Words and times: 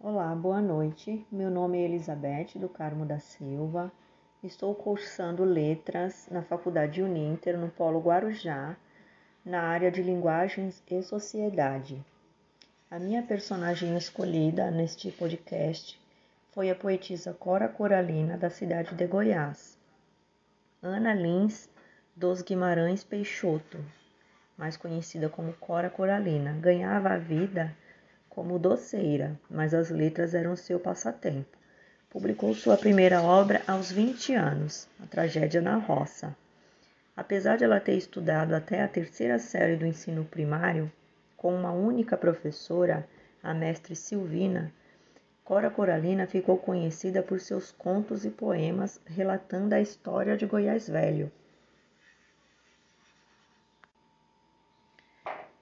Olá, 0.00 0.32
boa 0.32 0.62
noite. 0.62 1.26
Meu 1.28 1.50
nome 1.50 1.76
é 1.76 1.84
Elizabeth 1.84 2.50
do 2.54 2.68
Carmo 2.68 3.04
da 3.04 3.18
Silva. 3.18 3.90
Estou 4.44 4.72
cursando 4.72 5.42
letras 5.42 6.28
na 6.30 6.40
Faculdade 6.40 7.02
Uninter, 7.02 7.58
no 7.58 7.68
Polo 7.68 7.98
Guarujá, 7.98 8.76
na 9.44 9.60
área 9.60 9.90
de 9.90 10.00
linguagens 10.00 10.80
e 10.88 11.02
sociedade. 11.02 12.00
A 12.88 13.00
minha 13.00 13.24
personagem 13.24 13.96
escolhida 13.96 14.70
neste 14.70 15.10
podcast 15.10 16.00
foi 16.52 16.70
a 16.70 16.76
poetisa 16.76 17.34
Cora 17.34 17.66
Coralina, 17.68 18.38
da 18.38 18.50
cidade 18.50 18.94
de 18.94 19.04
Goiás. 19.04 19.76
Ana 20.80 21.12
Lins 21.12 21.68
dos 22.14 22.40
Guimarães 22.40 23.02
Peixoto, 23.02 23.84
mais 24.56 24.76
conhecida 24.76 25.28
como 25.28 25.52
Cora 25.54 25.90
Coralina, 25.90 26.52
ganhava 26.52 27.08
a 27.08 27.18
vida 27.18 27.76
como 28.38 28.56
doceira, 28.56 29.36
mas 29.50 29.74
as 29.74 29.90
letras 29.90 30.32
eram 30.32 30.54
seu 30.54 30.78
passatempo. 30.78 31.58
Publicou 32.08 32.54
sua 32.54 32.76
primeira 32.76 33.20
obra 33.20 33.60
aos 33.66 33.90
20 33.90 34.32
anos, 34.32 34.88
A 35.02 35.06
Tragédia 35.08 35.60
na 35.60 35.74
Roça. 35.74 36.36
Apesar 37.16 37.56
de 37.56 37.64
ela 37.64 37.80
ter 37.80 37.96
estudado 37.96 38.54
até 38.54 38.80
a 38.80 38.86
terceira 38.86 39.40
série 39.40 39.74
do 39.74 39.84
ensino 39.84 40.24
primário, 40.24 40.88
com 41.36 41.52
uma 41.52 41.72
única 41.72 42.16
professora, 42.16 43.04
a 43.42 43.52
mestre 43.52 43.96
Silvina, 43.96 44.72
Cora 45.44 45.68
Coralina 45.68 46.24
ficou 46.24 46.56
conhecida 46.58 47.24
por 47.24 47.40
seus 47.40 47.72
contos 47.72 48.24
e 48.24 48.30
poemas 48.30 49.00
relatando 49.04 49.74
a 49.74 49.80
história 49.80 50.36
de 50.36 50.46
Goiás 50.46 50.88
Velho. 50.88 51.28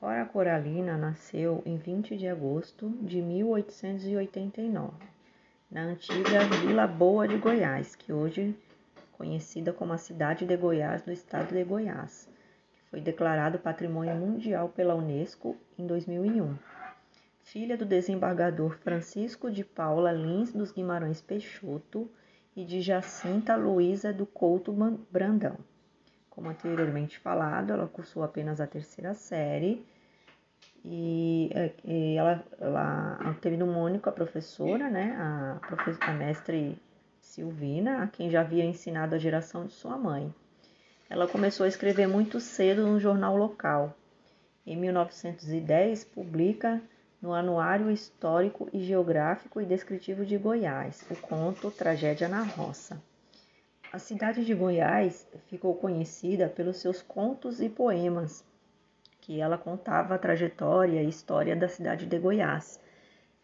Cora 0.00 0.24
Coralina 0.24 0.96
nasceu 0.96 1.62
em 1.66 1.76
20 1.76 2.16
de 2.16 2.26
agosto 2.26 2.88
de 3.02 3.20
1889, 3.20 4.94
na 5.70 5.82
antiga 5.82 6.38
Vila 6.62 6.86
Boa 6.86 7.28
de 7.28 7.36
Goiás, 7.36 7.94
que 7.94 8.10
hoje 8.10 8.56
conhecida 9.12 9.74
como 9.74 9.92
a 9.92 9.98
cidade 9.98 10.46
de 10.46 10.56
Goiás 10.56 11.02
do 11.02 11.12
estado 11.12 11.52
de 11.52 11.62
Goiás, 11.62 12.26
que 12.72 12.80
foi 12.90 13.02
declarado 13.02 13.58
Patrimônio 13.58 14.16
Mundial 14.16 14.70
pela 14.70 14.94
Unesco 14.94 15.54
em 15.78 15.86
2001. 15.86 16.56
Filha 17.42 17.76
do 17.76 17.84
desembargador 17.84 18.78
Francisco 18.78 19.50
de 19.50 19.62
Paula 19.62 20.12
Lins 20.12 20.50
dos 20.50 20.72
Guimarães 20.72 21.20
Peixoto 21.20 22.10
e 22.56 22.64
de 22.64 22.80
Jacinta 22.80 23.54
Luiza 23.54 24.14
do 24.14 24.24
Couto 24.24 24.72
Brandão. 25.10 25.58
Como 26.40 26.48
anteriormente 26.48 27.18
falado, 27.18 27.70
ela 27.70 27.86
cursou 27.86 28.22
apenas 28.22 28.62
a 28.62 28.66
terceira 28.66 29.12
série 29.12 29.84
e, 30.82 31.50
é, 31.54 31.70
e 31.84 32.16
ela, 32.16 32.42
ela 32.58 33.36
teve 33.42 33.62
uma 33.62 33.76
única 33.76 34.10
professora, 34.10 34.88
né, 34.88 35.14
a, 35.18 35.60
a 36.00 36.12
mestre 36.14 36.80
Silvina, 37.20 38.02
a 38.02 38.06
quem 38.06 38.30
já 38.30 38.40
havia 38.40 38.64
ensinado 38.64 39.14
a 39.14 39.18
geração 39.18 39.66
de 39.66 39.74
sua 39.74 39.98
mãe. 39.98 40.34
Ela 41.10 41.28
começou 41.28 41.64
a 41.64 41.68
escrever 41.68 42.06
muito 42.06 42.40
cedo 42.40 42.86
no 42.86 42.98
jornal 42.98 43.36
local. 43.36 43.94
Em 44.66 44.78
1910, 44.78 46.04
publica 46.04 46.80
no 47.20 47.34
Anuário 47.34 47.90
Histórico 47.90 48.66
e 48.72 48.80
Geográfico 48.82 49.60
e 49.60 49.66
Descritivo 49.66 50.24
de 50.24 50.38
Goiás 50.38 51.04
o 51.10 51.16
conto 51.16 51.70
Tragédia 51.70 52.30
na 52.30 52.42
Roça. 52.42 53.09
A 53.92 53.98
cidade 53.98 54.44
de 54.44 54.54
Goiás 54.54 55.26
ficou 55.48 55.74
conhecida 55.74 56.48
pelos 56.48 56.76
seus 56.76 57.02
contos 57.02 57.60
e 57.60 57.68
poemas, 57.68 58.44
que 59.20 59.40
ela 59.40 59.58
contava 59.58 60.14
a 60.14 60.18
trajetória 60.18 61.02
e 61.02 61.08
história 61.08 61.56
da 61.56 61.66
cidade 61.66 62.06
de 62.06 62.16
Goiás. 62.16 62.78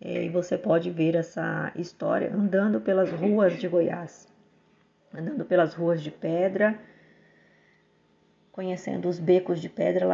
É, 0.00 0.24
e 0.24 0.28
você 0.28 0.58
pode 0.58 0.90
ver 0.90 1.14
essa 1.14 1.70
história 1.76 2.34
andando 2.34 2.80
pelas 2.80 3.12
ruas 3.12 3.56
de 3.56 3.68
Goiás, 3.68 4.26
andando 5.14 5.44
pelas 5.44 5.74
ruas 5.74 6.02
de 6.02 6.10
pedra, 6.10 6.76
conhecendo 8.50 9.08
os 9.08 9.20
becos 9.20 9.60
de 9.60 9.68
pedra 9.68 10.08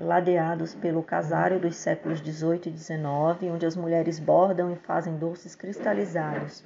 ladeados 0.00 0.76
pelo 0.76 1.02
casário 1.02 1.58
dos 1.58 1.74
séculos 1.74 2.20
XVIII 2.20 2.72
e 2.72 2.78
XIX, 2.78 3.52
onde 3.52 3.66
as 3.66 3.74
mulheres 3.74 4.20
bordam 4.20 4.72
e 4.72 4.76
fazem 4.76 5.18
doces 5.18 5.56
cristalizados 5.56 6.64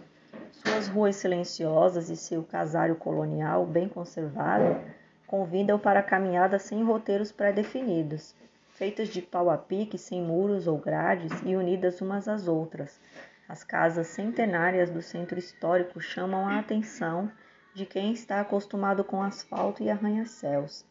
suas 0.66 0.88
ruas 0.88 1.14
silenciosas 1.14 2.10
e 2.10 2.16
seu 2.16 2.42
casário 2.42 2.96
colonial 2.96 3.64
bem 3.64 3.88
conservado 3.88 4.80
convidam 5.24 5.78
para 5.78 6.02
caminhadas 6.02 6.62
sem 6.62 6.82
roteiros 6.82 7.30
pré-definidos, 7.30 8.34
feitas 8.70 9.08
de 9.08 9.22
pau 9.22 9.48
a 9.48 9.56
pique, 9.56 9.96
sem 9.96 10.20
muros 10.20 10.66
ou 10.66 10.76
grades 10.76 11.32
e 11.44 11.54
unidas 11.54 12.00
umas 12.00 12.26
às 12.26 12.48
outras. 12.48 13.00
As 13.48 13.62
casas 13.62 14.08
centenárias 14.08 14.90
do 14.90 15.00
centro 15.00 15.38
histórico 15.38 16.00
chamam 16.00 16.48
a 16.48 16.58
atenção 16.58 17.30
de 17.72 17.86
quem 17.86 18.12
está 18.12 18.40
acostumado 18.40 19.04
com 19.04 19.22
asfalto 19.22 19.84
e 19.84 19.88
arranha-céus. 19.88 20.84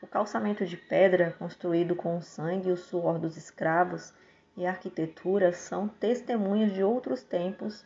O 0.00 0.06
calçamento 0.06 0.64
de 0.64 0.78
pedra, 0.78 1.36
construído 1.38 1.94
com 1.94 2.16
o 2.16 2.22
sangue 2.22 2.70
e 2.70 2.72
o 2.72 2.76
suor 2.76 3.18
dos 3.18 3.36
escravos, 3.36 4.14
e 4.56 4.66
a 4.66 4.70
arquitetura 4.70 5.52
são 5.52 5.88
testemunhos 5.88 6.72
de 6.72 6.82
outros 6.82 7.22
tempos 7.22 7.84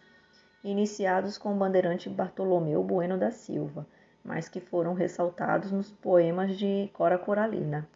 iniciados 0.65 1.37
com 1.37 1.53
o 1.53 1.57
bandeirante 1.57 2.09
Bartolomeu 2.09 2.83
Bueno 2.83 3.19
da 3.19 3.31
Silva, 3.31 3.87
mas 4.25 4.49
que 4.49 4.61
foram 4.61 4.95
ressaltados 4.95 5.71
nos 5.71 5.93
poemas 5.93 6.57
de 6.57 6.89
Cora 6.95 7.19
Coralina. 7.19 7.87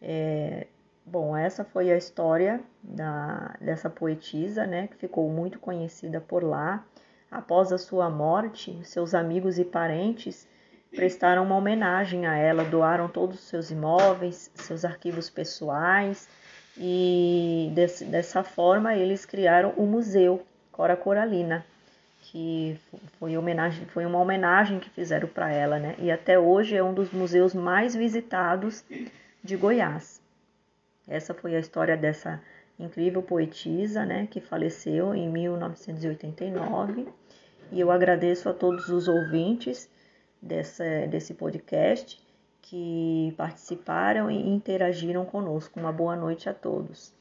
É, 0.00 0.66
bom, 1.04 1.36
essa 1.36 1.64
foi 1.64 1.92
a 1.92 1.96
história 1.96 2.60
da, 2.82 3.54
dessa 3.60 3.90
poetisa, 3.90 4.66
né, 4.66 4.88
que 4.88 4.96
ficou 4.96 5.28
muito 5.28 5.58
conhecida 5.58 6.20
por 6.20 6.42
lá. 6.42 6.84
Após 7.30 7.70
a 7.70 7.78
sua 7.78 8.08
morte, 8.08 8.80
seus 8.84 9.14
amigos 9.14 9.58
e 9.58 9.64
parentes 9.64 10.48
prestaram 10.90 11.44
uma 11.44 11.56
homenagem 11.56 12.26
a 12.26 12.34
ela, 12.36 12.64
doaram 12.64 13.08
todos 13.08 13.40
os 13.40 13.48
seus 13.48 13.70
imóveis, 13.70 14.50
seus 14.54 14.86
arquivos 14.86 15.28
pessoais 15.28 16.26
e 16.78 17.70
desse, 17.74 18.06
dessa 18.06 18.42
forma 18.42 18.94
eles 18.94 19.26
criaram 19.26 19.74
o 19.76 19.84
museu 19.84 20.46
Cora 20.78 20.96
Coralina, 20.96 21.66
que 22.22 22.78
foi, 23.18 23.36
homenagem, 23.36 23.84
foi 23.86 24.06
uma 24.06 24.20
homenagem 24.20 24.78
que 24.78 24.88
fizeram 24.88 25.26
para 25.26 25.50
ela, 25.50 25.76
né? 25.76 25.96
E 25.98 26.08
até 26.08 26.38
hoje 26.38 26.76
é 26.76 26.84
um 26.84 26.94
dos 26.94 27.10
museus 27.10 27.52
mais 27.52 27.96
visitados 27.96 28.84
de 29.42 29.56
Goiás. 29.56 30.22
Essa 31.08 31.34
foi 31.34 31.56
a 31.56 31.58
história 31.58 31.96
dessa 31.96 32.40
incrível 32.78 33.20
poetisa, 33.24 34.06
né, 34.06 34.28
que 34.30 34.40
faleceu 34.40 35.12
em 35.16 35.28
1989. 35.28 37.08
E 37.72 37.80
eu 37.80 37.90
agradeço 37.90 38.48
a 38.48 38.54
todos 38.54 38.88
os 38.88 39.08
ouvintes 39.08 39.90
dessa, 40.40 40.84
desse 41.08 41.34
podcast 41.34 42.24
que 42.62 43.34
participaram 43.36 44.30
e 44.30 44.48
interagiram 44.48 45.24
conosco. 45.24 45.80
Uma 45.80 45.90
boa 45.90 46.14
noite 46.14 46.48
a 46.48 46.54
todos. 46.54 47.17